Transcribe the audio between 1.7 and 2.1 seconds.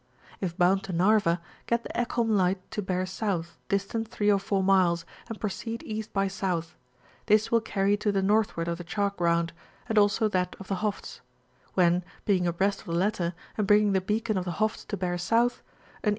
the